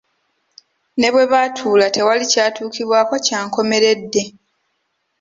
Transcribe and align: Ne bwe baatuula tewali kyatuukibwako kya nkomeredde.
Ne 0.97 1.07
bwe 1.13 1.29
baatuula 1.31 1.85
tewali 1.95 2.25
kyatuukibwako 2.31 3.15
kya 3.25 3.39
nkomeredde. 3.45 4.23